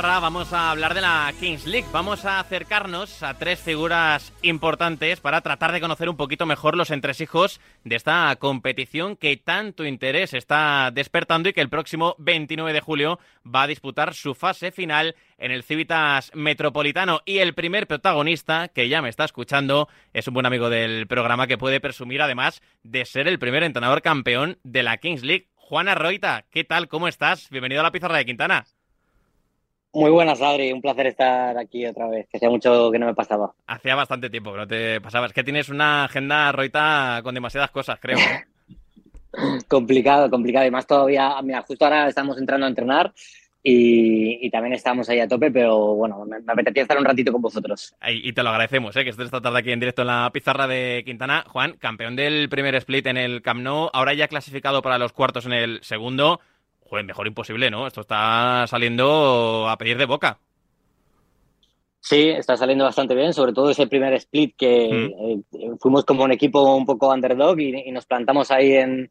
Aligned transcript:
vamos 0.00 0.54
a 0.54 0.70
hablar 0.70 0.94
de 0.94 1.02
la 1.02 1.30
Kings 1.38 1.66
League. 1.66 1.86
Vamos 1.92 2.24
a 2.24 2.40
acercarnos 2.40 3.22
a 3.22 3.34
tres 3.34 3.60
figuras 3.60 4.32
importantes 4.40 5.20
para 5.20 5.42
tratar 5.42 5.70
de 5.70 5.82
conocer 5.82 6.08
un 6.08 6.16
poquito 6.16 6.46
mejor 6.46 6.78
los 6.78 6.90
entresijos 6.90 7.60
de 7.84 7.96
esta 7.96 8.34
competición 8.36 9.16
que 9.16 9.36
tanto 9.36 9.84
interés 9.84 10.32
está 10.32 10.90
despertando 10.94 11.50
y 11.50 11.52
que 11.52 11.60
el 11.60 11.68
próximo 11.68 12.16
29 12.18 12.72
de 12.72 12.80
julio 12.80 13.18
va 13.44 13.64
a 13.64 13.66
disputar 13.66 14.14
su 14.14 14.34
fase 14.34 14.72
final 14.72 15.14
en 15.36 15.50
el 15.50 15.62
Civitas 15.62 16.30
Metropolitano. 16.34 17.20
Y 17.26 17.38
el 17.38 17.52
primer 17.52 17.86
protagonista, 17.86 18.68
que 18.68 18.88
ya 18.88 19.02
me 19.02 19.10
está 19.10 19.26
escuchando, 19.26 19.88
es 20.14 20.26
un 20.26 20.32
buen 20.32 20.46
amigo 20.46 20.70
del 20.70 21.06
programa 21.06 21.46
que 21.46 21.58
puede 21.58 21.80
presumir 21.80 22.22
además 22.22 22.62
de 22.82 23.04
ser 23.04 23.28
el 23.28 23.38
primer 23.38 23.62
entrenador 23.62 24.00
campeón 24.00 24.58
de 24.64 24.84
la 24.84 24.96
Kings 24.96 25.22
League. 25.22 25.48
Juana 25.54 25.94
Roita, 25.94 26.46
¿qué 26.50 26.64
tal? 26.64 26.88
¿Cómo 26.88 27.08
estás? 27.08 27.50
Bienvenido 27.50 27.82
a 27.82 27.84
la 27.84 27.92
pizarra 27.92 28.16
de 28.16 28.24
Quintana. 28.24 28.64
Muy 29.94 30.10
buenas, 30.10 30.40
Adri. 30.40 30.72
Un 30.72 30.80
placer 30.80 31.08
estar 31.08 31.56
aquí 31.58 31.84
otra 31.84 32.08
vez, 32.08 32.26
que 32.28 32.38
hacía 32.38 32.48
mucho 32.48 32.90
que 32.90 32.98
no 32.98 33.06
me 33.06 33.14
pasaba. 33.14 33.52
Hacía 33.66 33.94
bastante 33.94 34.30
tiempo 34.30 34.52
que 34.52 34.58
no 34.58 34.66
te 34.66 35.00
pasaba. 35.00 35.26
Es 35.26 35.32
que 35.32 35.44
tienes 35.44 35.68
una 35.68 36.04
agenda, 36.04 36.50
Roita, 36.52 37.20
con 37.22 37.34
demasiadas 37.34 37.70
cosas, 37.70 37.98
creo. 38.00 38.18
¿eh? 38.18 38.44
complicado, 39.68 40.30
complicado. 40.30 40.66
Y 40.66 40.70
más 40.70 40.86
todavía, 40.86 41.34
mira, 41.42 41.62
justo 41.62 41.84
ahora 41.84 42.08
estamos 42.08 42.38
entrando 42.38 42.64
a 42.64 42.70
entrenar 42.70 43.12
y, 43.62 44.50
también 44.50 44.72
estamos 44.72 45.08
ahí 45.08 45.20
a 45.20 45.28
tope, 45.28 45.50
pero 45.50 45.94
bueno, 45.94 46.24
me, 46.24 46.38
apetecía 46.52 46.82
estar 46.82 46.98
un 46.98 47.04
ratito 47.04 47.30
con 47.30 47.42
vosotros. 47.42 47.94
Y, 48.08 48.32
te 48.32 48.42
lo 48.42 48.48
agradecemos, 48.48 48.96
¿eh? 48.96 49.04
que 49.04 49.10
estés 49.10 49.26
esta 49.26 49.40
tarde 49.40 49.58
aquí 49.60 49.72
en 49.72 49.80
directo 49.80 50.02
en 50.02 50.08
la 50.08 50.30
pizarra 50.32 50.66
de 50.66 51.02
Quintana. 51.04 51.44
Juan, 51.48 51.76
campeón 51.78 52.16
del 52.16 52.48
primer 52.48 52.74
split 52.76 53.06
en 53.06 53.18
el 53.18 53.42
Camp 53.42 53.60
Nou, 53.60 53.90
ahora 53.92 54.14
ya 54.14 54.26
clasificado 54.26 54.82
para 54.82 54.98
los 54.98 55.12
cuartos 55.12 55.46
en 55.46 55.52
el 55.52 55.78
segundo 55.82 56.40
mejor 57.04 57.26
imposible, 57.26 57.70
¿no? 57.70 57.86
Esto 57.86 58.02
está 58.02 58.66
saliendo 58.66 59.68
a 59.68 59.76
pedir 59.78 59.96
de 59.98 60.06
boca. 60.06 60.38
Sí, 62.00 62.30
está 62.30 62.56
saliendo 62.56 62.84
bastante 62.84 63.14
bien, 63.14 63.32
sobre 63.32 63.52
todo 63.52 63.70
ese 63.70 63.86
primer 63.86 64.12
split 64.14 64.56
que 64.56 64.88
mm. 64.90 65.56
eh, 65.56 65.70
fuimos 65.78 66.04
como 66.04 66.24
un 66.24 66.32
equipo 66.32 66.74
un 66.74 66.84
poco 66.84 67.08
underdog 67.08 67.60
y, 67.60 67.90
nos 67.92 68.06
plantamos 68.06 68.50
ahí 68.50 68.72
en, 68.72 69.10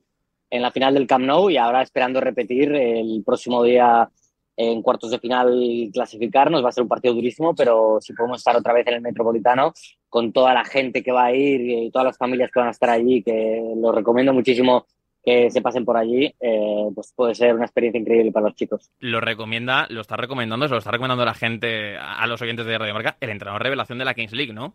en, 0.50 0.62
la 0.62 0.72
final 0.72 0.94
del 0.94 1.08
Camp 1.08 1.26
Nou 1.26 1.50
y 1.50 1.56
ahora 1.56 1.82
esperando 1.82 2.20
repetir 2.20 2.76
el 2.76 3.24
próximo 3.26 3.64
día 3.64 4.10
en 4.58 4.82
cuartos 4.82 5.12
de 5.12 5.20
final 5.20 5.90
clasificarnos. 5.94 6.64
Va 6.64 6.70
a 6.70 6.74
ser 6.74 6.84
un 6.84 6.90
partido 6.90 7.14
durísimo, 7.14 7.56
pero 7.56 8.00
si 8.02 8.14
podemos 8.14 8.40
estar 8.40 8.56
otra 8.56 8.74
vez 8.74 8.86
en 8.88 8.96
el 8.96 9.02
Metropolitano 9.02 9.74
con 10.10 10.34
toda 10.34 10.54
la 10.54 10.66
gente 10.66 11.02
que 11.02 11.12
va 11.12 11.26
a 11.26 11.34
ir 11.34 11.62
y 11.62 11.92
todas 11.92 12.08
las 12.08 12.18
familias 12.18 12.52
que 12.52 12.60
van 12.60 12.68
a 12.68 12.72
estar 12.72 12.90
allí, 12.90 13.24
que 13.24 13.62
lo 13.78 13.92
recomiendo 13.94 14.34
muchísimo 14.34 14.86
que 15.24 15.52
se 15.52 15.62
pasen 15.62 15.86
por 15.86 15.98
allí, 15.98 16.34
eh, 16.40 16.90
pues 16.96 17.14
puede 17.16 17.36
ser 17.36 17.54
una 17.54 17.66
experiencia 17.66 18.00
increíble 18.00 18.32
para 18.32 18.48
los 18.48 18.56
chicos. 18.56 18.90
Lo 19.00 19.22
recomienda, 19.22 19.86
lo 19.90 20.02
está 20.02 20.18
recomendando, 20.18 20.68
se 20.68 20.74
lo 20.74 20.80
está 20.80 20.92
recomendando 20.92 21.26
la 21.26 21.34
gente, 21.34 21.96
a 21.98 22.26
los 22.28 22.42
oyentes 22.42 22.66
de 22.66 22.78
Radio 22.78 22.94
Marca, 22.94 23.18
el 23.20 23.30
entrenador 23.30 23.62
revelación 23.62 24.00
de 24.00 24.06
la 24.06 24.14
Kings 24.14 24.34
League, 24.34 24.54
¿no? 24.54 24.74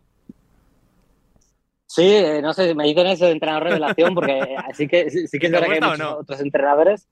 Sí, 1.85 2.05
eh, 2.05 2.41
no 2.41 2.53
sé, 2.53 2.75
me 2.75 2.85
dicen 2.85 3.07
eso 3.07 3.25
de 3.25 3.31
entrenador 3.31 3.63
revelación, 3.63 4.13
porque 4.13 4.55
sí 4.73 4.87
que, 4.87 5.09
sí 5.09 5.39
que 5.39 5.47
es 5.47 5.51
verdad 5.51 5.67
que 5.67 5.73
hay 5.73 5.81
muchos 5.81 6.13
otros 6.19 6.39
entrenadores. 6.41 7.07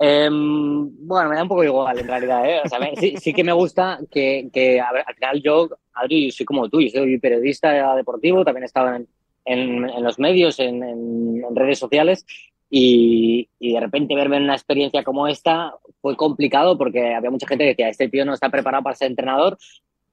Em, 0.00 0.88
bueno, 1.06 1.28
me 1.28 1.36
da 1.36 1.42
un 1.42 1.48
poco 1.48 1.64
igual 1.64 1.98
en 1.98 2.06
realidad, 2.06 2.48
¿eh? 2.48 2.60
O 2.64 2.68
sea, 2.68 2.78
sí, 2.96 3.16
sí, 3.16 3.32
que 3.32 3.42
me 3.42 3.52
gusta 3.52 3.98
que, 4.10 4.48
que 4.52 4.80
a 4.80 4.92
ver, 4.92 5.04
al 5.06 5.14
final 5.14 5.42
yo, 5.42 5.68
Adri, 5.92 6.30
soy 6.30 6.46
como 6.46 6.68
tú, 6.68 6.80
yo 6.80 6.90
soy 6.90 7.18
periodista 7.18 7.96
deportivo, 7.96 8.44
también 8.44 8.62
he 8.62 8.66
estado 8.66 8.94
en, 8.94 9.08
en, 9.48 10.04
los 10.04 10.18
medios, 10.18 10.58
en, 10.60 11.42
redes 11.54 11.78
sociales, 11.78 12.24
y, 12.70 13.48
de 13.58 13.80
repente 13.80 14.14
verme 14.14 14.36
en 14.36 14.44
una 14.44 14.54
experiencia 14.54 15.02
como 15.02 15.26
esta 15.26 15.74
fue 16.00 16.16
complicado 16.16 16.76
porque 16.76 17.14
había 17.14 17.30
mucha 17.30 17.46
gente 17.46 17.64
que 17.64 17.70
decía, 17.70 17.88
este 17.88 18.08
tío 18.08 18.24
no 18.24 18.34
está 18.34 18.50
preparado 18.50 18.84
para 18.84 18.96
ser 18.96 19.10
entrenador, 19.10 19.58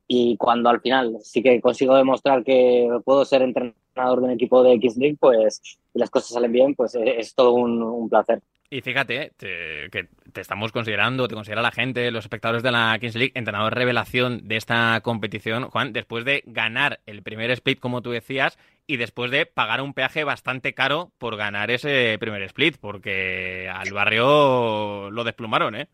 y 0.08 0.38
cuando 0.38 0.70
al 0.70 0.82
final 0.82 1.18
sí 1.22 1.42
que 1.42 1.60
consigo 1.60 1.96
demostrar 1.96 2.44
que 2.44 2.88
puedo 3.04 3.26
ser 3.26 3.42
entrenador 3.42 4.20
de 4.20 4.26
un 4.26 4.32
equipo 4.32 4.62
de 4.64 4.74
X 4.74 4.98
League, 4.98 5.18
pues 5.20 5.62
si 5.64 6.00
las 6.00 6.10
cosas 6.10 6.30
salen 6.30 6.52
bien, 6.52 6.76
pues 6.76 6.96
es, 6.96 7.34
todo 7.34 7.54
un 7.54 8.08
placer. 8.08 8.42
Y 8.70 8.82
fíjate 8.82 9.32
que 9.38 10.08
te 10.34 10.42
estamos 10.42 10.72
considerando, 10.72 11.28
te 11.28 11.36
considera 11.36 11.62
la 11.62 11.72
gente, 11.72 12.10
los 12.12 12.26
espectadores 12.26 12.64
de 12.64 12.72
la 12.72 12.98
Kings 13.00 13.16
League, 13.16 13.32
entrenador 13.36 13.74
revelación 13.76 14.48
de 14.48 14.58
esta 14.58 15.00
competición, 15.02 15.70
Juan, 15.70 15.94
después 15.94 16.26
de 16.26 16.44
ganar 16.46 17.00
el 17.06 17.22
primer 17.22 17.52
split, 17.52 17.80
como 17.80 18.02
tú 18.02 18.12
decías, 18.12 18.58
y 18.88 18.98
después 18.98 19.32
de 19.32 19.46
pagar 19.46 19.82
un 19.82 19.94
peaje 19.94 20.24
bastante 20.24 20.74
caro 20.74 21.12
por 21.18 21.38
ganar 21.38 21.72
ese 21.72 22.18
primer 22.20 22.42
split, 22.44 22.78
porque 22.78 23.70
al 23.74 23.92
barrio 23.94 25.10
lo 25.12 25.24
desplumaron, 25.24 25.76
¿eh? 25.76 25.88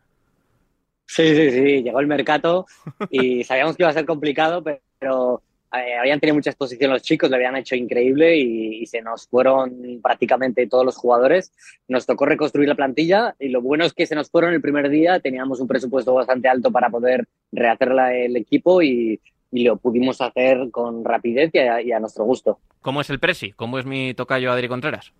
Sí, 1.06 1.34
sí, 1.34 1.50
sí, 1.50 1.82
llegó 1.82 2.00
el 2.00 2.06
mercado 2.06 2.66
y 3.10 3.44
sabíamos 3.44 3.76
que 3.76 3.82
iba 3.82 3.90
a 3.90 3.94
ser 3.94 4.06
complicado, 4.06 4.62
pero 4.62 5.42
eh, 5.74 5.96
habían 5.98 6.20
tenido 6.20 6.34
mucha 6.34 6.50
exposición 6.50 6.90
los 6.90 7.02
chicos, 7.02 7.30
lo 7.30 7.36
habían 7.36 7.56
hecho 7.56 7.74
increíble 7.74 8.36
y, 8.36 8.86
se 8.86 9.00
nos 9.00 9.26
fueron 9.26 10.00
prácticamente 10.02 10.66
todos 10.66 10.84
los 10.84 10.96
jugadores. 10.96 11.52
Nos 11.88 12.04
tocó 12.04 12.26
reconstruir 12.26 12.68
la 12.68 12.74
plantilla 12.74 13.34
y 13.38 13.48
lo 13.48 13.62
bueno 13.62 13.84
es 13.84 13.94
que 13.94 14.06
se 14.06 14.14
nos 14.14 14.30
fueron 14.30 14.52
el 14.52 14.60
primer 14.60 14.90
día, 14.90 15.20
teníamos 15.20 15.60
un 15.60 15.68
presupuesto 15.68 16.12
bastante 16.12 16.48
alto 16.48 16.70
para 16.70 16.90
poder 16.90 17.26
rehacer 17.52 17.92
el 18.12 18.36
equipo 18.36 18.82
y, 18.82 19.20
lo 19.52 19.76
pudimos 19.76 20.20
hacer 20.20 20.70
con 20.70 21.04
rapidez 21.04 21.50
y 21.54 21.92
a, 21.92 22.00
nuestro 22.00 22.24
gusto. 22.24 22.58
¿Cómo 22.80 23.00
es 23.00 23.10
el 23.10 23.20
Presi? 23.20 23.52
¿Cómo 23.52 23.78
es 23.78 23.86
mi 23.86 24.14
tocayo 24.14 24.50
Adri 24.50 24.68
Contreras? 24.68 25.12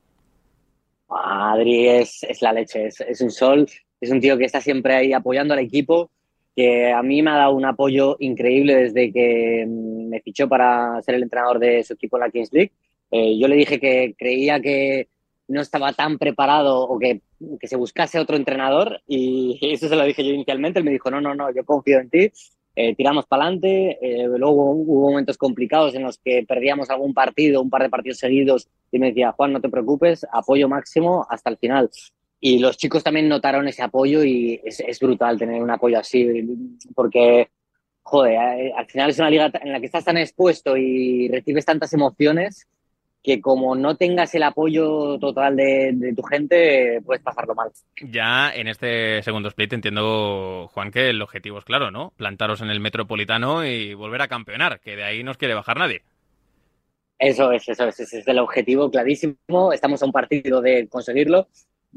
Adri 1.09 1.88
es, 1.88 2.25
es 2.25 2.43
la 2.43 2.53
leche, 2.53 2.87
es, 2.87 3.00
es 3.00 3.20
un 3.20 3.31
sol, 3.31 3.66
es 4.00 4.10
un 4.10 4.20
tío 4.20 4.38
que 4.38 4.47
está 4.47 4.60
siempre 4.60 4.94
ahí 4.94 5.12
apoyando 5.12 5.54
al 5.54 5.60
equipo 5.60 6.10
que 6.54 6.93
a 6.93 7.03
mí 7.03 7.22
me 7.22 7.31
ha 7.31 7.37
dado 7.37 7.54
un 7.54 7.65
apoyo 7.65 8.16
increíble 8.20 8.76
desde 8.76 9.12
que 9.12 9.65
mm, 9.66 10.09
me 10.09 10.20
fichó 10.20 10.49
para 10.49 11.00
ser 11.03 11.14
el 11.14 11.22
entrenador 11.22 11.59
de 11.59 11.82
su 11.82 11.94
equipo 11.94 12.16
en 12.16 12.20
la 12.20 12.31
Kings 12.31 12.53
League. 12.53 12.72
Eh, 13.10 13.38
yo 13.38 13.49
le 13.49 13.56
dije 13.56 13.81
que 13.81 14.14
creía 14.19 14.60
que 14.60 15.09
no 15.49 15.60
estaba 15.60 15.93
tan 15.93 16.19
preparado 16.19 16.81
o 16.81 16.99
que, 16.99 17.20
que, 17.60 17.69
se 17.69 17.76
buscase 17.76 18.19
otro 18.19 18.37
entrenador 18.37 19.00
y 19.06 19.59
eso 19.72 19.88
se 19.88 19.97
lo 19.97 20.04
dije 20.04 20.25
yo 20.25 20.32
inicialmente. 20.32 20.78
Él 20.78 20.84
me 20.84 20.93
dijo, 20.93 21.10
no, 21.10 21.20
no, 21.20 21.34
no, 21.34 21.53
yo 21.54 21.64
confío 21.64 22.00
en 22.00 22.10
ti, 22.10 22.32
eh, 22.74 22.94
tiramos 22.94 23.26
para 23.26 23.44
adelante. 23.44 23.98
Eh, 24.00 24.26
luego 24.26 24.70
hubo 24.70 25.10
momentos 25.10 25.36
complicados 25.36 25.94
en 25.94 26.02
los 26.02 26.18
que 26.18 26.44
perdíamos 26.46 26.90
algún 26.90 27.14
partido, 27.14 27.60
un 27.60 27.70
par 27.70 27.82
de 27.82 27.90
partidos 27.90 28.18
seguidos 28.18 28.68
y 28.90 28.98
me 28.98 29.08
decía, 29.08 29.32
Juan, 29.32 29.52
no 29.52 29.60
te 29.60 29.68
preocupes, 29.68 30.26
apoyo 30.32 30.68
máximo 30.68 31.26
hasta 31.28 31.50
el 31.50 31.58
final. 31.58 31.90
Y 32.40 32.58
los 32.58 32.76
chicos 32.76 33.04
también 33.04 33.28
notaron 33.28 33.68
ese 33.68 33.82
apoyo 33.82 34.24
y 34.24 34.60
es, 34.64 34.98
brutal 34.98 35.38
tener 35.38 35.62
un 35.62 35.70
apoyo 35.70 35.98
así, 35.98 36.26
porque, 36.94 37.50
joder, 38.02 38.32
eh, 38.32 38.72
al 38.76 38.86
final 38.86 39.10
es 39.10 39.18
una 39.18 39.30
liga 39.30 39.50
en 39.60 39.72
la 39.72 39.78
que 39.78 39.86
estás 39.86 40.04
tan 40.04 40.16
expuesto 40.16 40.76
y 40.76 41.28
recibes 41.28 41.64
tantas 41.64 41.92
emociones 41.92 42.66
que 43.22 43.40
como 43.40 43.74
no 43.76 43.96
tengas 43.96 44.34
el 44.34 44.42
apoyo 44.42 45.18
total 45.18 45.56
de, 45.56 46.12
tu 46.16 46.22
gente, 46.22 47.00
puedes 47.04 47.22
pasarlo 47.22 47.54
mal. 47.54 47.70
Ya 48.02 48.52
en 48.52 48.69
este 48.69 49.22
segundo 49.22 49.48
split 49.48 49.72
entiendo, 49.72 50.69
Juan, 50.72 50.90
que 50.90 51.10
el 51.10 51.22
objetivo 51.22 51.58
es 51.58 51.64
claro, 51.64 51.90
¿no? 51.90 52.12
Plantaros 52.16 52.60
en 52.62 52.70
el 52.70 52.80
Metropolitano 52.80 53.64
y 53.64 53.94
volver 53.94 54.22
a 54.22 54.28
campeonar, 54.28 54.80
que 54.80 54.96
de 54.96 55.04
ahí 55.04 55.22
no 55.22 55.30
os 55.30 55.36
quiere 55.36 55.54
bajar 55.54 55.78
nadie. 55.78 56.02
Eso 57.19 57.52
es, 57.52 57.69
eso 57.69 57.86
es, 57.86 58.00
ese 58.00 58.19
es 58.19 58.26
el 58.26 58.40
objetivo 58.40 58.90
clarísimo. 58.90 59.72
Estamos 59.72 60.02
a 60.02 60.06
un 60.06 60.12
partido 60.12 60.60
de 60.60 60.88
conseguirlo 60.88 61.46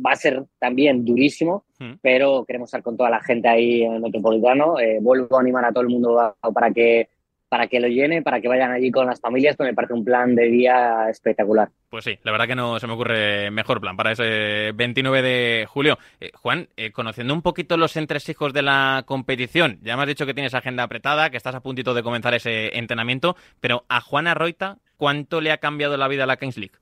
va 0.04 0.12
a 0.12 0.16
ser 0.16 0.46
también 0.60 1.06
durísimo, 1.06 1.66
hmm. 1.80 1.94
pero 2.02 2.46
queremos 2.46 2.68
estar 2.68 2.84
con 2.84 2.98
toda 2.98 3.10
la 3.10 3.22
gente 3.22 3.48
ahí 3.48 3.84
en 3.84 3.94
el 3.94 4.02
Metropolitano. 4.02 4.80
Eh, 4.80 5.00
vuelvo 5.02 5.38
a 5.38 5.42
animar 5.42 5.66
a 5.66 5.72
todo 5.72 5.82
el 5.82 5.90
mundo 5.90 6.36
para 6.54 6.72
que 6.72 7.10
para 7.50 7.68
que 7.68 7.80
lo 7.80 7.88
llene, 7.88 8.22
para 8.22 8.42
que 8.42 8.48
vayan 8.48 8.72
allí 8.72 8.92
con 8.92 9.06
las 9.06 9.20
familias, 9.20 9.56
pues 9.56 9.70
me 9.70 9.74
parece 9.74 9.94
un 9.94 10.04
plan 10.04 10.36
de 10.36 10.46
día 10.48 11.10
espectacular. 11.10 11.70
Pues 11.90 12.04
sí, 12.04 12.18
la 12.24 12.32
verdad 12.32 12.48
que 12.48 12.56
no 12.56 12.80
se 12.80 12.88
me 12.88 12.94
ocurre 12.94 13.52
mejor 13.52 13.80
plan 13.80 13.96
para 13.96 14.12
ese 14.12 14.72
29 14.74 15.22
de 15.22 15.66
julio. 15.68 15.98
Eh, 16.20 16.32
Juan, 16.34 16.68
eh, 16.76 16.92
conociendo 16.92 17.34
un 17.34 17.42
poquito 17.42 17.78
los 17.78 17.96
entresijos 17.98 18.54
de 18.54 18.62
la 18.62 19.04
competición, 19.06 19.80
ya 19.82 19.96
me 19.96 20.04
has 20.04 20.08
dicho 20.08 20.26
que 20.26 20.34
tienes 20.34 20.54
agenda 20.54 20.84
apretada, 20.84 21.30
que 21.30 21.38
estás 21.38 21.56
a 21.56 21.62
puntito 21.62 21.94
de 21.94 22.04
comenzar 22.04 22.34
ese 22.34 22.78
entrenamiento, 22.78 23.36
pero 23.60 23.86
a 23.90 24.02
Juana 24.02 24.34
Roita, 24.34 24.78
¿cuánto 24.98 25.42
le 25.42 25.52
ha 25.52 25.58
cambiado 25.58 25.98
la 25.98 26.08
vida 26.08 26.24
a 26.24 26.28
la 26.28 26.38
Kings 26.38 26.58
League? 26.58 26.76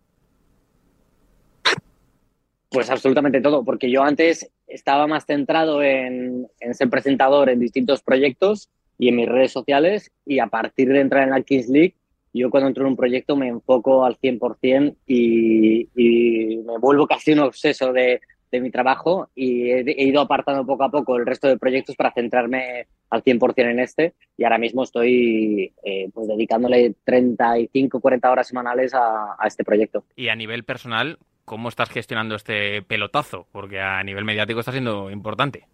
Pues 2.69 2.89
absolutamente 2.89 3.39
todo, 3.39 3.63
porque 3.63 3.92
yo 3.92 4.01
antes 4.01 4.50
estaba 4.65 5.06
más 5.06 5.25
centrado 5.27 5.83
en, 5.83 6.48
ser 6.71 6.89
presentador 6.89 7.50
en 7.50 7.60
distintos 7.60 8.01
proyectos 8.01 8.69
y 9.04 9.10
en 9.10 9.18
mis 9.18 9.28
redes 9.28 9.52
sociales 9.52 10.12
y 10.26 10.40
a 10.40 10.48
partir 10.48 10.88
de 10.88 11.02
entrar 11.02 11.24
en 11.24 11.32
la 11.32 11.42
Kings 11.42 11.68
League, 11.68 11.96
yo 12.34 12.50
cuando 12.50 12.70
entro 12.70 12.86
en 12.86 12.92
un 12.92 12.96
proyecto 12.96 13.36
me 13.36 13.50
enfoco 13.50 14.06
al 14.06 14.18
100% 14.18 14.96
y, 15.06 15.90
y 15.94 16.58
me 16.60 16.78
vuelvo 16.80 17.06
casi 17.06 17.34
un 17.34 17.40
obseso 17.40 17.92
de, 17.92 18.22
de 18.50 18.62
mi 18.62 18.72
trabajo 18.72 19.30
y 19.36 19.72
he, 19.72 20.04
ido 20.06 20.22
apartando 20.22 20.66
poco 20.66 20.86
a 20.86 20.90
poco 20.90 21.18
el 21.18 21.26
resto 21.26 21.50
de 21.50 21.58
proyectos 21.58 21.98
para 21.98 22.14
centrarme 22.14 22.88
al 23.10 23.26
100% 23.26 23.70
en 23.70 23.80
este 23.82 24.14
y 24.38 24.46
ahora 24.46 24.58
mismo 24.58 24.84
estoy 24.84 25.74
eh, 25.84 26.10
pues 26.14 26.30
dedicándole 26.30 26.96
35, 27.04 28.00
40 28.00 28.32
horas 28.32 28.48
semanales 28.48 28.94
a, 28.94 29.36
a 29.38 29.48
este 29.48 29.66
proyecto. 29.66 30.06
Y 30.16 30.30
a 30.30 30.36
nivel 30.36 30.64
personal, 30.64 31.20
¿Cómo 31.46 31.68
estás 31.68 31.90
gestionando 31.90 32.36
este 32.36 32.84
pelotazo? 32.84 33.48
Porque 33.52 33.82
a 33.82 34.02
nivel 34.02 34.24
mediático 34.24 34.62
está 34.62 34.72
siendo 34.72 35.12
importante. 35.12 35.68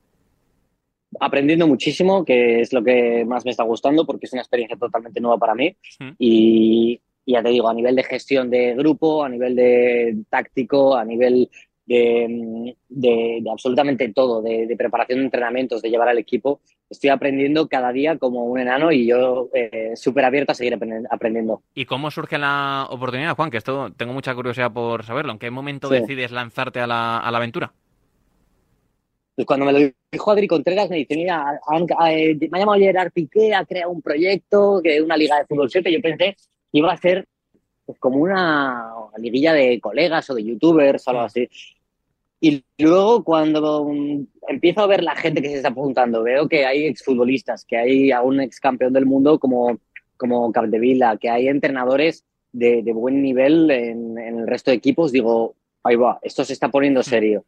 Aprendiendo 1.20 1.68
muchísimo, 1.68 2.24
que 2.26 2.62
es 2.62 2.74
lo 2.74 2.84
que 2.84 3.26
más 3.26 3.46
me 3.46 3.52
está 3.52 3.64
gustando, 3.64 4.06
porque 4.06 4.26
es 4.26 4.34
una 4.34 4.42
experiencia 4.42 4.78
totalmente 4.78 5.20
nueva 5.20 5.38
para 5.38 5.56
mí. 5.56 5.76
Y, 6.18 7.02
ya 7.26 7.44
te 7.44 7.50
digo, 7.50 7.70
a 7.70 7.74
nivel 7.74 7.96
de 7.96 8.04
gestión 8.04 8.50
de 8.50 8.74
grupo, 8.76 9.24
a 9.24 9.30
nivel 9.30 9.56
de 9.56 10.18
táctico, 10.30 10.96
a 10.96 11.06
nivel 11.06 11.50
de, 11.86 12.76
de, 12.88 13.44
absolutamente 13.52 14.12
todo, 14.14 14.42
de, 14.42 14.74
preparación 14.78 15.20
de 15.20 15.26
entrenamientos, 15.26 15.82
de 15.82 15.90
llevar 15.90 16.10
al 16.10 16.18
equipo, 16.18 16.62
estoy 16.90 17.10
aprendiendo 17.12 17.68
cada 17.68 17.92
día 17.92 18.18
como 18.18 18.46
un 18.46 18.60
enano 18.60 18.92
y 18.92 19.08
yo 19.08 19.50
eh, 19.54 19.92
súper 19.96 20.26
abierto 20.26 20.52
a 20.52 20.56
seguir 20.56 20.78
aprendiendo. 21.10 21.62
¿Y 21.74 21.86
cómo 21.86 22.10
surge 22.10 22.38
la 22.38 22.88
oportunidad, 22.90 23.36
Juan? 23.36 23.52
Que 23.52 23.58
esto 23.58 23.92
tengo 23.96 24.14
mucha 24.14 24.34
curiosidad 24.34 24.72
por 24.72 25.04
saberlo. 25.04 25.32
¿En 25.32 25.40
qué 25.40 25.52
momento 25.52 25.90
decides 25.90 26.32
lanzarte 26.32 26.80
a 26.80 26.88
la, 26.88 27.18
a 27.20 27.32
la 27.32 27.38
aventura? 27.38 27.74
Pues 29.40 29.46
cuando 29.46 29.66
me 29.66 29.72
lo 29.72 29.94
dijo 30.12 30.32
Adri 30.32 30.48
Contreras, 30.50 30.90
me 30.90 30.98
dice, 30.98 31.16
mira, 31.16 31.62
eh, 32.10 32.38
me 32.52 32.58
ha 32.58 32.60
llamado 32.60 32.78
Gerard 32.78 33.14
Piqué, 33.14 33.54
ha 33.56 33.64
creado 33.64 33.90
un 33.90 34.02
proyecto, 34.02 34.82
que 34.84 35.02
una 35.02 35.16
liga 35.16 35.38
de 35.38 35.46
fútbol 35.46 35.72
7. 35.72 35.90
Yo 35.90 36.02
pensé 36.02 36.36
que 36.36 36.78
iba 36.80 36.92
a 36.92 36.98
ser 36.98 37.26
pues, 37.86 37.98
como 38.00 38.18
una 38.18 38.92
liguilla 39.18 39.54
de 39.54 39.80
colegas 39.80 40.30
o 40.30 40.36
de 40.36 40.44
youtubers 40.44 41.08
o 41.08 41.12
algo 41.12 41.22
así. 41.22 41.48
Y 42.42 42.66
luego 42.80 43.24
cuando 43.24 43.86
mm, 43.86 44.26
empiezo 44.50 44.82
a 44.82 44.88
ver 44.88 45.04
la 45.04 45.16
gente 45.16 45.42
que 45.42 45.48
se 45.48 45.56
está 45.56 45.70
apuntando, 45.70 46.22
veo 46.22 46.50
que 46.50 46.66
hay 46.66 46.88
exfutbolistas, 46.88 47.64
que 47.64 47.78
hay 47.78 48.12
a 48.12 48.22
un 48.22 48.42
ex 48.42 48.60
campeón 48.60 48.92
del 48.92 49.06
mundo 49.06 49.40
como, 49.40 49.80
como 50.18 50.52
Capdevila, 50.52 51.16
que 51.16 51.30
hay 51.30 51.48
entrenadores 51.48 52.26
de, 52.52 52.84
buen 52.94 53.22
nivel 53.22 53.72
en, 53.72 54.18
en, 54.18 54.40
el 54.40 54.48
resto 54.48 54.72
de 54.72 54.76
equipos, 54.76 55.14
digo, 55.14 55.56
ahí 55.82 55.96
va, 55.96 56.20
esto 56.24 56.44
se 56.44 56.52
está 56.52 56.68
poniendo 56.68 57.02
serio. 57.04 57.46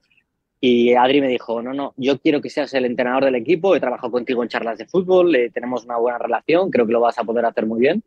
Y 0.64 0.94
Adri 0.94 1.22
me 1.22 1.28
dijo, 1.28 1.60
no, 1.64 1.74
no, 1.74 1.96
yo 1.98 2.20
quiero 2.20 2.40
que 2.40 2.52
seas 2.52 2.72
el 2.76 2.86
entrenador 2.86 3.26
del 3.26 3.34
equipo, 3.34 3.76
he 3.76 3.80
trabajado 3.80 4.12
contigo 4.12 4.44
en 4.44 4.50
charlas 4.50 4.78
de 4.78 4.86
fútbol, 4.86 5.36
eh, 5.36 5.50
tenemos 5.50 5.86
una 5.86 5.98
buena 5.98 6.20
relación, 6.20 6.70
creo 6.70 6.86
que 6.86 6.94
lo 6.94 7.00
vas 7.00 7.18
a 7.18 7.24
poder 7.24 7.46
hacer 7.46 7.66
muy 7.66 7.80
bien. 7.80 8.04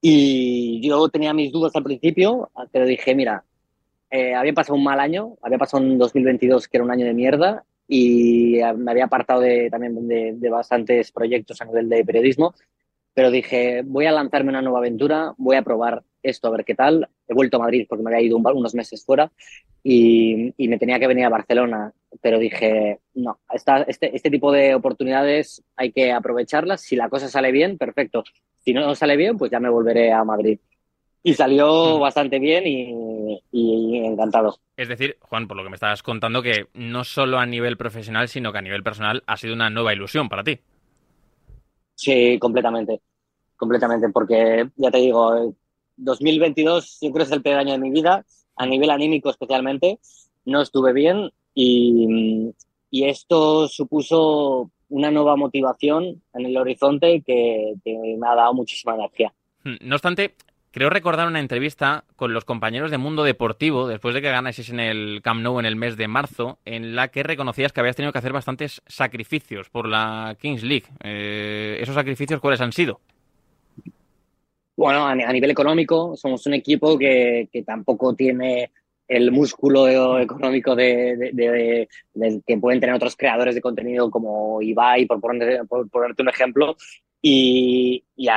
Y 0.00 0.80
yo 0.82 1.08
tenía 1.10 1.32
mis 1.32 1.52
dudas 1.52 1.76
al 1.76 1.84
principio, 1.84 2.50
pero 2.72 2.86
dije, 2.86 3.14
mira, 3.14 3.44
eh, 4.10 4.34
había 4.34 4.52
pasado 4.52 4.74
un 4.74 4.82
mal 4.82 4.98
año, 4.98 5.36
había 5.42 5.58
pasado 5.58 5.84
un 5.84 5.96
2022 5.96 6.66
que 6.66 6.76
era 6.76 6.84
un 6.84 6.90
año 6.90 7.06
de 7.06 7.14
mierda 7.14 7.64
y 7.86 8.58
me 8.76 8.90
había 8.90 9.04
apartado 9.04 9.40
de, 9.40 9.70
también 9.70 10.08
de, 10.08 10.32
de 10.34 10.50
bastantes 10.50 11.12
proyectos 11.12 11.60
a 11.60 11.66
nivel 11.66 11.88
de 11.88 12.04
periodismo, 12.04 12.52
pero 13.14 13.30
dije, 13.30 13.82
voy 13.84 14.06
a 14.06 14.12
lanzarme 14.12 14.50
una 14.50 14.62
nueva 14.62 14.78
aventura, 14.78 15.34
voy 15.36 15.56
a 15.56 15.62
probar 15.62 16.02
esto 16.22 16.48
a 16.48 16.50
ver 16.50 16.64
qué 16.64 16.74
tal. 16.74 17.08
He 17.28 17.34
vuelto 17.34 17.56
a 17.56 17.60
Madrid 17.60 17.86
porque 17.88 18.04
me 18.04 18.10
había 18.10 18.26
ido 18.26 18.36
unos 18.36 18.74
meses 18.74 19.04
fuera 19.04 19.30
y, 19.82 20.52
me 20.58 20.78
tenía 20.78 20.98
que 20.98 21.06
venir 21.06 21.24
a 21.24 21.30
Barcelona, 21.30 21.92
pero 22.20 22.38
dije, 22.38 22.98
no, 23.14 23.38
esta, 23.52 23.82
este, 23.82 24.14
este 24.14 24.30
tipo 24.30 24.52
de 24.52 24.74
oportunidades 24.74 25.62
hay 25.76 25.92
que 25.92 26.12
aprovecharlas. 26.12 26.82
Si 26.82 26.96
la 26.96 27.08
cosa 27.08 27.28
sale 27.28 27.52
bien, 27.52 27.78
perfecto. 27.78 28.24
Si 28.58 28.72
no 28.72 28.94
sale 28.94 29.16
bien, 29.16 29.38
pues 29.38 29.50
ya 29.50 29.60
me 29.60 29.70
volveré 29.70 30.12
a 30.12 30.24
Madrid. 30.24 30.58
Y 31.22 31.34
salió 31.34 31.98
bastante 31.98 32.38
bien 32.38 32.66
y, 32.66 33.42
y, 33.52 33.98
encantado. 33.98 34.58
Es 34.76 34.88
decir, 34.88 35.18
Juan, 35.20 35.48
por 35.48 35.56
lo 35.56 35.62
que 35.62 35.68
me 35.68 35.76
estás 35.76 36.02
contando, 36.02 36.42
que 36.42 36.66
no 36.74 37.04
solo 37.04 37.38
a 37.38 37.46
nivel 37.46 37.76
profesional, 37.76 38.28
sino 38.28 38.52
que 38.52 38.58
a 38.58 38.62
nivel 38.62 38.82
personal 38.82 39.22
ha 39.26 39.36
sido 39.36 39.54
una 39.54 39.68
nueva 39.68 39.92
ilusión 39.92 40.28
para 40.28 40.44
ti. 40.44 40.60
Sí, 42.00 42.38
completamente. 42.38 43.02
Completamente, 43.56 44.08
porque 44.08 44.70
ya 44.76 44.90
te 44.90 44.98
digo, 44.98 45.54
2022 45.98 46.96
yo 47.02 47.12
creo 47.12 47.26
que 47.26 47.30
es 47.30 47.36
el 47.36 47.42
peor 47.42 47.58
año 47.58 47.72
de 47.72 47.78
mi 47.78 47.90
vida 47.90 48.24
a 48.56 48.64
nivel 48.64 48.88
anímico 48.88 49.28
especialmente, 49.28 49.98
no 50.46 50.62
estuve 50.62 50.94
bien 50.94 51.30
y, 51.54 52.54
esto 52.90 53.68
supuso 53.68 54.70
una 54.88 55.10
nueva 55.10 55.36
motivación 55.36 56.22
en 56.32 56.46
el 56.46 56.56
horizonte 56.56 57.22
que, 57.22 57.74
me 57.84 58.26
ha 58.26 58.34
dado 58.34 58.54
muchísima 58.54 58.94
energía. 58.94 59.32
Hmm, 59.62 59.76
no 59.82 59.96
obstante, 59.96 60.36
creo 60.70 60.90
recordar 60.90 61.26
una 61.26 61.40
entrevista 61.40 62.04
con 62.16 62.32
los 62.32 62.44
compañeros 62.44 62.90
de 62.90 62.98
Mundo 62.98 63.24
Deportivo, 63.24 63.88
después 63.88 64.14
de 64.14 64.22
que 64.22 64.30
ganases 64.30 64.70
en 64.70 64.80
el 64.80 65.20
Camp 65.22 65.42
Nou 65.42 65.58
en 65.58 65.66
el 65.66 65.76
mes 65.76 65.96
de 65.96 66.08
marzo, 66.08 66.58
en 66.64 66.94
la 66.94 67.08
que 67.08 67.22
reconocías 67.22 67.72
que 67.72 67.80
habías 67.80 67.96
tenido 67.96 68.12
que 68.12 68.18
hacer 68.18 68.32
bastantes 68.32 68.82
sacrificios 68.86 69.68
por 69.70 69.88
la 69.88 70.36
Kings 70.40 70.62
League. 70.62 70.86
Eh, 71.02 71.78
¿Esos 71.80 71.94
sacrificios 71.94 72.40
cuáles 72.40 72.60
han 72.60 72.72
sido? 72.72 73.00
Bueno, 74.76 75.06
a, 75.06 75.14
nivel 75.14 75.50
económico, 75.50 76.16
somos 76.16 76.46
un 76.46 76.54
equipo 76.54 76.96
que, 76.96 77.48
que 77.52 77.62
tampoco 77.62 78.14
tiene 78.14 78.70
el 79.10 79.32
músculo 79.32 80.20
económico 80.20 80.76
de, 80.76 81.88
que 82.46 82.58
pueden 82.58 82.80
tener 82.80 82.94
otros 82.94 83.16
creadores 83.16 83.56
de 83.56 83.60
contenido 83.60 84.08
como 84.08 84.62
Ibai, 84.62 85.04
por, 85.06 85.20
por 85.20 85.90
ponerte 85.90 86.22
un 86.22 86.28
ejemplo. 86.28 86.76
Y, 87.22 88.04
y 88.16 88.28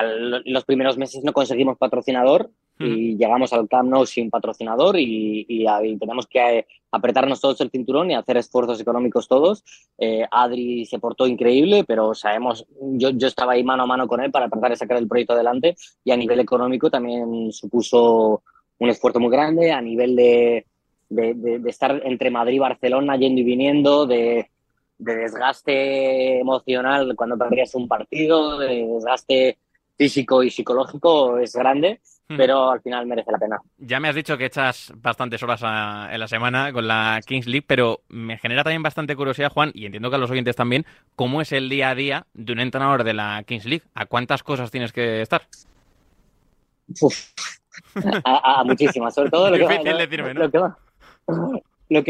los 0.46 0.66
primeros 0.66 0.98
meses 0.98 1.24
no 1.24 1.34
conseguimos 1.34 1.78
patrocinador 1.78 2.50
y 2.80 3.16
llegamos 3.18 3.54
al 3.54 3.68
Camp 3.70 3.90
Nou 3.90 4.06
sin 4.06 4.30
patrocinador 4.30 5.00
y, 5.00 5.46
y, 5.48 5.98
tenemos 5.98 6.28
que 6.28 6.66
apretarnos 6.92 7.40
todos 7.40 7.62
el 7.62 7.70
cinturón 7.70 8.12
y 8.12 8.16
hacer 8.16 8.38
esfuerzos 8.38 8.82
económicos 8.82 9.28
todos. 9.28 9.64
Eh, 9.98 10.26
Adri 10.30 10.86
se 10.86 11.00
portó 11.00 11.28
increíble, 11.28 11.84
pero 11.88 12.14
sabemos, 12.14 12.66
yo, 12.82 13.12
yo 13.12 13.28
estaba 13.28 13.54
ahí 13.54 13.64
mano 13.64 13.84
a 13.84 13.88
mano 13.88 14.08
con 14.08 14.22
él 14.22 14.32
para 14.32 14.50
tratar 14.50 14.72
de 14.72 14.78
sacar 14.78 14.98
el 14.98 15.08
proyecto 15.08 15.34
adelante 15.34 15.76
y 16.04 16.12
a 16.12 16.18
nivel 16.18 16.40
económico 16.40 16.90
también 16.90 17.52
supuso 17.52 18.44
un 18.80 18.90
esfuerzo 18.90 19.20
muy 19.20 19.32
grande, 19.32 19.72
a 19.72 19.82
nivel 19.82 20.16
de, 20.16 20.66
de, 21.10 21.34
de, 21.36 21.70
estar 21.70 22.02
entre 22.06 22.32
Madrid 22.32 22.56
y 22.56 22.60
Barcelona 22.60 23.16
yendo 23.18 23.40
y 23.40 23.44
viniendo, 23.44 24.06
de, 24.06 24.50
de 25.04 25.16
desgaste 25.16 26.40
emocional 26.40 27.14
cuando 27.16 27.38
perdías 27.38 27.76
un 27.76 27.88
partido, 27.88 28.60
de 28.60 28.88
desgaste 28.88 29.58
físico 29.98 30.44
y 30.44 30.50
psicológico 30.50 31.38
es 31.38 31.54
grande, 31.54 32.00
hmm. 32.30 32.38
pero 32.38 32.72
al 32.72 32.82
final 32.82 33.06
merece 33.06 33.32
la 33.32 33.38
pena. 33.38 33.62
Ya 33.78 34.00
me 34.00 34.10
has 34.10 34.16
dicho 34.16 34.38
que 34.38 34.46
echas 34.46 34.92
bastantes 34.96 35.44
horas 35.44 35.62
en 35.62 36.20
la 36.20 36.28
semana 36.28 36.72
con 36.72 36.88
la 36.88 37.20
Kings 37.26 37.48
League, 37.48 37.66
pero 37.68 38.02
me 38.10 38.38
genera 38.38 38.64
también 38.64 38.84
bastante 38.84 39.16
curiosidad, 39.16 39.52
Juan, 39.52 39.72
y 39.74 39.86
entiendo 39.86 40.10
que 40.10 40.16
a 40.16 40.20
los 40.20 40.32
oyentes 40.32 40.56
también, 40.56 40.86
¿cómo 41.16 41.42
es 41.42 41.52
el 41.52 41.70
día 41.70 41.90
a 41.90 41.96
día 41.96 42.26
de 42.34 42.54
un 42.54 42.60
entrenador 42.60 43.04
de 43.04 43.14
la 43.14 43.44
Kings 43.46 43.66
League? 43.66 43.84
¿A 43.94 44.06
cuántas 44.06 44.44
cosas 44.44 44.72
tienes 44.72 44.92
que 44.92 45.22
estar? 45.22 45.44
A, 48.26 48.64
muchísimas, 48.64 49.14
sobre 49.14 49.30
todo 49.30 49.50
lo 49.50 49.58
Difícil 49.58 49.98
decirme, 49.98 50.34
¿no? 50.34 50.42
lo 50.42 50.52
que 50.52 50.60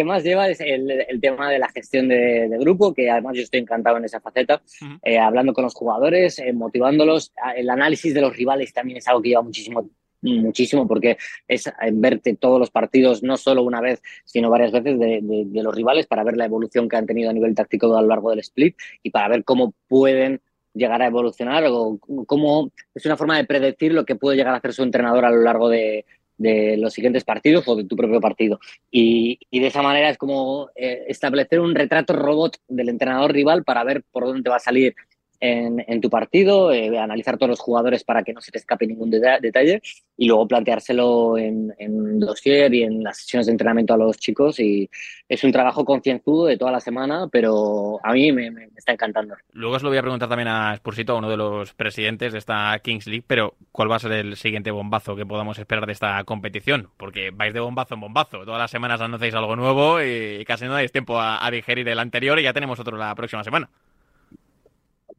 más 0.06 0.24
lleva 0.24 0.50
es 0.50 0.60
el, 0.62 1.20
tema 1.22 1.50
de 1.50 1.60
la 1.60 1.70
gestión 1.70 2.08
de, 2.08 2.50
grupo, 2.60 2.94
que 2.94 3.10
además 3.10 3.36
yo 3.36 3.44
estoy 3.44 3.62
encantado 3.62 3.98
en 3.98 4.06
esa 4.06 4.20
faceta, 4.20 4.62
eh, 5.04 5.20
hablando 5.20 5.54
con 5.54 5.64
los 5.64 5.74
jugadores, 5.74 6.40
eh, 6.40 6.54
motivándolos. 6.54 7.34
Ah, 7.42 7.54
el 7.54 7.70
análisis 7.70 8.14
de 8.14 8.22
los 8.22 8.36
rivales 8.36 8.74
también 8.74 8.98
es 8.98 9.08
algo 9.08 9.22
que 9.22 9.30
lleva 9.30 9.42
muchísimo 9.42 9.90
muchísimo 10.24 10.88
porque 10.88 11.18
es 11.50 11.70
verte 11.92 12.36
todos 12.36 12.58
los 12.58 12.72
partidos, 12.72 13.24
no 13.24 13.36
solo 13.36 13.62
una 13.62 13.82
vez, 13.82 14.02
sino 14.24 14.50
varias 14.50 14.72
veces 14.72 14.98
de, 14.98 15.20
de, 15.22 15.64
los 15.64 15.76
rivales 15.76 16.08
para 16.08 16.24
ver 16.24 16.38
la 16.38 16.46
evolución 16.46 16.88
que 16.88 16.96
han 16.96 17.06
tenido 17.06 17.30
a 17.30 17.34
nivel 17.34 17.54
táctico 17.54 17.98
a 17.98 18.02
lo 18.02 18.08
largo 18.08 18.30
del 18.30 18.40
split 18.40 18.78
y 19.02 19.10
para 19.10 19.28
ver 19.28 19.44
cómo 19.44 19.74
pueden 19.90 20.42
llegar 20.74 21.02
a 21.02 21.08
evolucionar 21.08 21.66
o 21.68 22.00
cómo 22.26 22.72
es 22.96 23.06
una 23.06 23.18
forma 23.18 23.38
de 23.38 23.46
predecir 23.46 23.94
lo 23.94 24.06
que 24.06 24.16
puede 24.16 24.38
llegar 24.38 24.54
a 24.54 24.58
hacer 24.58 24.74
su 24.74 24.84
entrenador 24.84 25.26
a 25.26 25.30
lo 25.30 25.42
largo 25.42 25.70
de, 25.70 26.06
de 26.38 26.78
los 26.78 26.94
siguientes 26.94 27.24
partidos 27.24 27.68
o 27.68 27.76
de 27.76 27.86
tu 27.86 27.96
propio 27.96 28.20
partido. 28.20 28.60
Y, 28.92 29.40
y 29.50 29.60
de 29.60 29.68
esa 29.68 29.82
manera 29.82 30.10
es 30.10 30.18
como 30.18 30.70
eh, 30.76 31.06
establecer 31.08 31.60
un 31.60 31.76
retrato 31.76 32.14
robot 32.14 32.58
del 32.68 32.90
entrenador 32.90 33.32
rival 33.32 33.64
para 33.64 33.84
ver 33.84 34.04
por 34.12 34.26
dónde 34.26 34.50
va 34.50 34.58
a 34.58 34.60
salir 34.60 34.96
en, 35.46 36.00
tu 36.00 36.10
partido, 36.10 36.72
eh, 36.72 36.98
analizar 36.98 37.38
todos 37.38 37.50
los 37.50 37.60
jugadores 37.60 38.06
para 38.06 38.24
que 38.24 38.32
no 38.32 38.40
se 38.40 38.52
te 38.52 38.60
escape 38.60 38.88
ningún 38.88 39.10
detalle 39.10 39.82
y 40.16 40.28
luego 40.28 40.48
planteárselo 40.48 41.38
en, 41.38 41.74
en 41.78 42.20
dossier 42.20 42.74
y 42.74 42.84
en 42.84 43.04
las 43.04 43.18
sesiones 43.18 43.48
de 43.48 43.52
entrenamiento 43.52 43.94
a 43.94 43.98
los 43.98 44.18
chicos. 44.18 44.58
Y 44.62 44.90
es 45.28 45.44
un 45.44 45.52
trabajo 45.52 45.84
concienzudo 45.84 46.46
de 46.46 46.58
toda 46.58 46.72
la 46.72 46.80
semana, 46.80 47.28
pero 47.30 48.00
a 48.04 48.14
mí 48.14 48.32
me, 48.32 48.70
está 48.78 48.94
encantando. 48.94 49.36
Luego 49.52 49.76
os 49.76 49.84
lo 49.84 49.90
voy 49.90 49.98
a 49.98 50.02
preguntar 50.02 50.30
también 50.30 50.48
a 50.48 50.78
Spursito, 50.78 51.18
uno 51.18 51.30
de 51.30 51.38
los 51.38 51.74
presidentes 51.74 52.32
de 52.32 52.40
esta 52.40 52.80
Kings 52.82 53.08
League, 53.08 53.26
pero 53.28 53.56
¿cuál 53.74 53.92
va 53.92 53.98
a 53.98 54.00
ser 54.00 54.14
el 54.14 54.38
siguiente 54.38 54.72
bombazo 54.72 55.18
que 55.18 55.26
podamos 55.26 55.60
esperar 55.60 55.86
de 55.86 55.92
esta 55.92 56.24
competición? 56.24 56.88
Porque 56.96 57.32
vais 57.32 57.54
de 57.54 57.60
bombazo 57.60 57.96
en 57.96 58.00
bombazo. 58.00 58.46
Todas 58.46 58.60
las 58.60 58.72
semanas 58.72 59.02
anunciáis 59.02 59.36
algo 59.36 59.58
nuevo 59.58 60.02
y 60.02 60.46
casi 60.46 60.66
no 60.66 60.74
dais 60.74 60.94
tiempo 60.94 61.20
a, 61.20 61.46
a 61.46 61.52
digerir 61.52 61.90
el 61.90 62.00
anterior 62.00 62.40
y 62.40 62.44
ya 62.44 62.54
tenemos 62.54 62.80
otro 62.80 62.96
la 62.96 63.14
próxima 63.14 63.44
semana. 63.44 63.70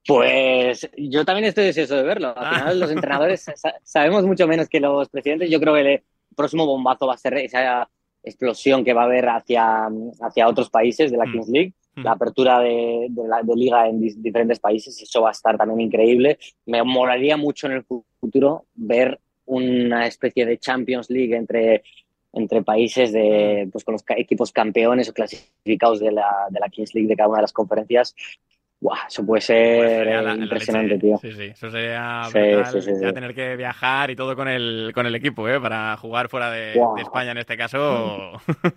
Pues 0.07 0.89
yo 0.99 1.25
también 1.25 1.47
estoy 1.47 1.65
deseoso 1.65 1.97
de 1.97 2.03
verlo. 2.03 2.29
Al 2.37 2.47
ah. 2.47 2.59
final 2.59 2.81
los 2.81 2.91
entrenadores 2.91 3.47
sabemos 3.83 4.25
mucho 4.25 4.47
menos 4.47 4.69
que 4.69 4.81
los 4.81 5.09
presidentes. 5.09 5.51
Yo 5.51 5.61
creo 5.61 5.75
que 5.75 5.81
el 5.81 6.03
próximo 6.37 6.67
bombazo 6.67 7.07
va 7.07 7.15
a 7.15 7.19
ser 7.19 7.35
esa 7.35 7.89
explosión 8.23 8.85
que 8.85 8.93
va 8.93 9.03
a 9.03 9.07
haber 9.07 9.29
hacia, 9.29 9.89
hacia 10.21 10.49
otros 10.49 10.71
países 10.71 11.11
de 11.11 11.17
la 11.17 11.27
mm. 11.27 11.33
Kings 11.33 11.49
League. 11.49 11.73
La 11.97 12.13
apertura 12.13 12.59
de, 12.59 13.09
la, 13.29 13.43
de 13.43 13.55
liga 13.55 13.87
en 13.87 14.01
diferentes 14.01 14.59
países, 14.59 15.01
eso 15.01 15.23
va 15.23 15.29
a 15.29 15.33
estar 15.33 15.57
también 15.57 15.81
increíble. 15.81 16.39
Me 16.67 16.83
molaría 16.83 17.37
mucho 17.37 17.69
en 17.69 17.75
el 17.75 17.85
futuro 18.19 18.67
ver 18.75 19.21
una 19.45 20.05
especie 20.05 20.45
de 20.45 20.59
Champions 20.59 21.09
League 21.09 21.37
entre, 21.37 21.85
entre 22.33 22.63
países 22.63 23.13
de, 23.13 23.67
mm. 23.67 23.71
pues, 23.71 23.85
con 23.85 23.93
los 23.93 24.05
equipos 24.09 24.51
campeones 24.51 25.09
o 25.09 25.13
clasificados 25.13 26.01
de 26.01 26.11
la, 26.11 26.49
de 26.51 26.59
la 26.59 26.69
Kings 26.69 26.95
League 26.95 27.09
de 27.09 27.15
cada 27.15 27.29
una 27.29 27.39
de 27.39 27.43
las 27.43 27.53
conferencias 27.53 28.17
eso 29.09 29.25
puede 29.25 29.41
ser 29.41 30.23
pues 30.23 30.39
impresionante, 30.39 30.99
tío. 30.99 31.17
Sí, 31.19 31.33
sí, 31.33 31.45
eso 31.45 31.71
sería 31.71 32.29
ya 33.01 33.13
tener 33.13 33.35
que 33.35 33.57
viajar 33.57 34.11
y 34.11 34.17
todo 34.17 34.37
con 34.37 34.49
el, 34.49 34.93
con 34.95 35.07
el 35.07 35.15
equipo, 35.15 35.49
¿eh? 35.49 35.61
Para 35.61 35.97
jugar 35.97 36.29
fuera 36.29 36.51
de, 36.51 36.75
España 36.99 37.33
en 37.33 37.39
este 37.39 37.57
caso. 37.57 38.33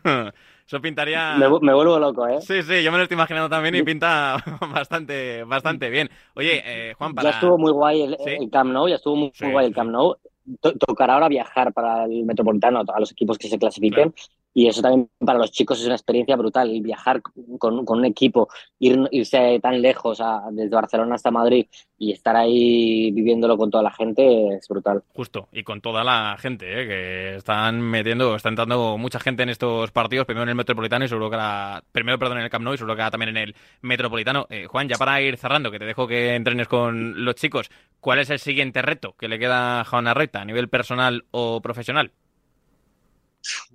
eso 0.66 0.82
pintaría... 0.82 1.36
Me, 1.38 1.48
vuelvo 1.48 2.00
loco, 2.00 2.28
¿eh? 2.28 2.42
Sí, 2.42 2.64
sí, 2.64 2.84
yo 2.84 2.92
me 2.92 2.98
lo 2.98 3.04
estoy 3.04 3.16
imaginando 3.16 3.50
también 3.50 3.76
y 3.76 3.84
pinta 3.84 4.38
bastante, 4.74 5.44
bastante 5.44 5.90
bien. 5.90 6.10
Oye, 6.36 6.62
eh, 6.66 6.94
Juan, 6.94 7.14
para... 7.14 7.30
Ya 7.30 7.36
estuvo 7.36 7.58
muy 7.58 7.72
guay 7.72 8.02
el, 8.04 8.18
el 8.26 8.50
Camp 8.50 8.72
Nou, 8.72 8.88
ya 8.88 8.96
estuvo 8.96 9.16
muy, 9.16 9.32
guay 9.52 9.68
el 9.68 9.76
Camp 9.76 9.92
Nou. 9.92 10.16
Tocará 10.62 11.16
ahora 11.16 11.28
viajar 11.28 11.74
para 11.74 12.06
el 12.06 12.24
Metropolitano 12.24 12.82
a 12.88 13.00
los 13.02 13.12
equipos 13.12 13.38
que 13.38 13.50
se 13.50 13.60
clasifiquen 13.60 14.14
y 14.58 14.68
eso 14.68 14.82
también 14.82 15.08
para 15.24 15.38
los 15.38 15.52
chicos 15.52 15.80
es 15.80 15.86
una 15.86 15.94
experiencia 15.94 16.36
brutal. 16.36 16.82
viajar 16.82 17.22
con, 17.60 17.86
un 17.88 18.06
equipo, 18.06 18.50
ir, 18.80 18.98
irse 19.12 19.60
tan 19.62 19.84
lejos, 19.84 20.20
desde 20.50 20.76
Barcelona 20.76 21.14
hasta 21.14 21.30
Madrid 21.30 21.68
y 21.96 22.12
estar 22.12 22.36
ahí 22.36 23.12
viviéndolo 23.12 23.56
con 23.56 23.70
toda 23.70 23.84
la 23.84 23.92
gente 23.92 24.56
es 24.56 24.68
brutal. 24.68 25.04
Justo, 25.14 25.48
y 25.52 25.62
con 25.62 25.80
toda 25.80 26.04
la 26.04 26.38
gente, 26.40 26.66
¿eh? 26.66 26.88
que 26.88 27.36
están 27.36 27.82
metiendo, 27.82 28.36
está 28.36 28.50
entrando 28.50 28.98
mucha 28.98 29.20
gente 29.20 29.44
en 29.44 29.50
estos 29.50 29.92
partidos, 29.92 30.26
primero 30.26 30.42
en 30.42 30.50
el 30.50 30.56
Metropolitano 30.56 31.06
y 31.06 31.08
seguro 31.08 31.30
que 31.30 31.38
la, 31.38 31.84
primero, 31.92 32.18
perdón, 32.18 32.40
en 32.40 32.46
el 32.46 32.50
Camp 32.50 32.64
Nou 32.64 32.74
y 32.74 32.78
seguro 32.80 32.96
que 32.96 33.12
también 33.12 33.30
en 33.30 33.38
el 33.38 33.56
Metropolitano. 33.82 34.48
Eh, 34.50 34.66
Juan, 34.66 34.90
ya 34.90 34.98
para 34.98 35.22
ir 35.22 35.38
cerrando, 35.38 35.70
que 35.70 35.78
te 35.78 35.86
dejo 35.86 36.08
que 36.08 36.34
entrenes 36.34 36.68
con 36.68 37.24
los 37.24 37.36
chicos, 37.36 37.70
¿cuál 38.00 38.18
es 38.18 38.32
el 38.32 38.40
siguiente 38.40 38.82
reto 38.82 39.14
que 39.20 39.28
le 39.28 39.38
queda 39.38 39.82
a 39.82 39.86
Juan 39.86 40.08
Arroita 40.08 40.42
a 40.42 40.46
nivel 40.46 40.68
personal 40.68 41.26
o 41.30 41.62
profesional? 41.62 42.12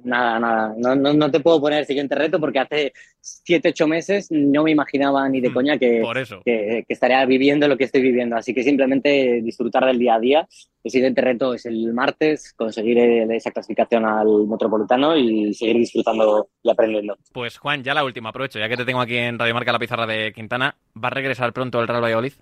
Nada, 0.04 0.38
nada. 0.38 0.74
No, 0.76 0.94
no, 0.94 1.12
no, 1.12 1.30
te 1.30 1.40
puedo 1.40 1.60
poner 1.60 1.80
el 1.80 1.86
siguiente 1.86 2.14
reto 2.14 2.40
porque 2.40 2.58
hace 2.58 2.92
7, 3.20 3.70
8 3.70 3.86
meses 3.86 4.28
no 4.30 4.64
me 4.64 4.70
imaginaba 4.70 5.28
ni 5.28 5.40
de 5.40 5.50
mm, 5.50 5.54
coña 5.54 5.78
que, 5.78 6.02
que, 6.44 6.84
estaría 6.88 7.24
viviendo 7.26 7.68
lo 7.68 7.76
que 7.76 7.84
estoy 7.84 8.02
viviendo. 8.02 8.36
Así 8.36 8.54
que 8.54 8.62
simplemente 8.62 9.40
disfrutar 9.42 9.84
del 9.86 9.98
día 9.98 10.14
a 10.14 10.20
día. 10.20 10.48
El 10.84 10.90
siguiente 10.90 11.20
reto 11.20 11.54
es 11.54 11.64
el 11.66 11.92
martes, 11.92 12.52
conseguir 12.54 12.98
esa 12.98 13.52
clasificación 13.52 14.04
al 14.04 14.46
Metropolitano 14.48 15.16
y 15.16 15.54
seguir 15.54 15.76
disfrutando 15.76 16.48
y 16.62 16.70
aprendiendo. 16.70 17.16
Pues 17.32 17.58
Juan, 17.58 17.84
ya 17.84 17.94
la 17.94 18.04
última, 18.04 18.30
aprovecho, 18.30 18.58
ya 18.58 18.68
que 18.68 18.76
te 18.76 18.84
tengo 18.84 19.00
aquí 19.00 19.16
en 19.16 19.38
Radio 19.38 19.54
Marca 19.54 19.72
la 19.72 19.78
pizarra 19.78 20.06
de 20.06 20.32
Quintana, 20.32 20.76
¿va 20.96 21.08
a 21.08 21.10
regresar 21.10 21.52
pronto 21.52 21.80
el 21.80 21.86
Real 21.86 22.02
Valladolid? 22.02 22.32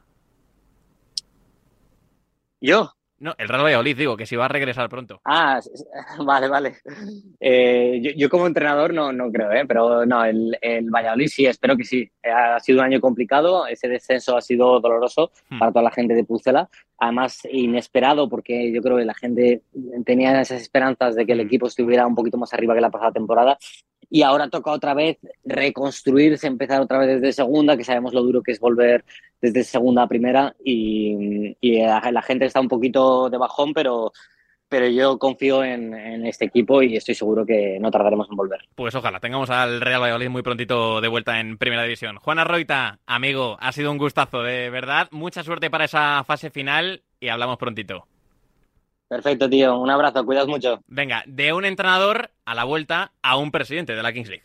¿Yo? 2.61 2.93
No, 3.21 3.35
el 3.37 3.49
Real 3.49 3.63
Valladolid, 3.63 3.97
digo, 3.99 4.17
que 4.17 4.25
si 4.25 4.35
va 4.35 4.47
a 4.47 4.49
regresar 4.49 4.89
pronto. 4.89 5.21
Ah, 5.27 5.61
vale, 6.25 6.49
vale. 6.49 6.77
Eh, 7.39 8.15
yo, 8.17 8.31
como 8.31 8.47
entrenador 8.47 8.95
no, 8.95 9.13
no 9.13 9.31
creo, 9.31 9.53
¿eh? 9.53 9.65
pero 9.69 10.07
no, 10.07 10.25
el, 10.25 10.57
el, 10.63 10.89
Valladolid 10.91 11.29
sí, 11.29 11.45
espero 11.45 11.77
que 11.77 11.85
sí. 11.85 12.11
Ha 12.25 12.59
sido 12.61 12.79
un 12.79 12.87
año 12.87 13.01
complicado, 13.01 13.67
ese 13.67 13.89
descenso 13.89 14.39
ha 14.39 14.41
sido 14.41 14.81
doloroso 14.81 15.33
hmm. 15.51 15.59
para 15.59 15.71
toda 15.71 15.83
la 15.83 15.91
gente 15.91 16.15
de 16.15 16.25
Pucela, 16.25 16.71
además 16.99 17.41
inesperado 17.53 18.27
porque 18.27 18.73
yo 18.73 18.81
creo 18.81 18.97
que 18.97 19.05
la 19.05 19.15
gente 19.15 19.63
tenía 20.07 20.41
esas 20.41 20.63
esperanzas 20.63 21.15
de 21.15 21.27
que 21.27 21.33
el 21.33 21.43
hmm. 21.43 21.47
equipo 21.47 21.67
estuviera 21.67 22.07
un 22.07 22.15
poquito 22.15 22.39
más 22.39 22.55
arriba 22.55 22.75
que 22.75 22.81
la 22.81 22.91
pasada 22.91 23.13
temporada 23.13 23.59
y 24.11 24.23
ahora 24.23 24.51
toca 24.51 24.73
otra 24.73 24.93
vez 24.93 25.19
reconstruirse, 25.45 26.49
empezar 26.49 26.81
otra 26.81 26.99
vez 26.99 27.21
desde 27.21 27.33
segunda, 27.33 27.77
que 27.77 27.85
sabemos 27.85 28.13
lo 28.13 28.23
duro 28.23 28.43
que 28.43 28.51
es 28.51 28.59
volver 28.59 29.05
desde 29.41 29.63
segunda 29.63 30.03
a 30.03 30.09
primera 30.09 30.55
y, 30.65 31.57
la, 31.63 32.23
gente 32.23 32.45
está 32.45 32.61
un 32.61 32.69
poquito 32.69 33.31
de 33.31 33.39
bajón, 33.39 33.73
pero, 33.73 34.13
pero 34.69 34.89
yo 34.89 35.17
confío 35.19 35.63
en, 35.63 35.95
este 36.27 36.45
equipo 36.45 36.83
y 36.83 36.97
estoy 36.97 37.15
seguro 37.15 37.47
que 37.47 37.79
no 37.81 37.91
tardaremos 37.91 38.29
en 38.29 38.37
volver. 38.37 38.61
Pues 38.75 38.95
ojalá 38.95 39.21
tengamos 39.21 39.49
al 39.49 39.81
Real 39.81 40.03
Valladolid 40.03 40.29
muy 40.29 40.43
prontito 40.43 41.01
de 41.01 41.09
vuelta 41.09 41.39
en 41.39 41.57
Primera 41.57 41.85
División. 41.85 42.17
Juan 42.17 42.41
Arroita, 42.41 42.99
amigo, 43.07 43.57
ha 43.61 43.73
sido 43.73 43.93
un 43.93 43.99
gustazo, 43.99 44.43
de 44.43 44.71
verdad. 44.71 45.09
Mucha 45.13 45.45
suerte 45.45 45.71
para 45.71 45.85
esa 45.85 46.25
fase 46.25 46.51
final 46.51 47.03
y 47.21 47.29
hablamos 47.29 47.59
prontito. 47.59 48.07
Perfecto, 49.11 49.51
tío. 49.51 49.77
Un 49.77 49.91
abrazo, 49.91 50.25
cuidas 50.25 50.47
mucho. 50.47 50.85
Venga, 50.87 51.25
de 51.27 51.53
un 51.53 51.65
entrenador 51.65 52.31
a 52.45 52.55
la 52.55 52.63
vuelta 52.63 53.11
a 53.23 53.37
un 53.39 53.51
presidente 53.51 53.97
de 53.97 54.03
la 54.05 54.13
Kings 54.13 54.29
League. 54.29 54.45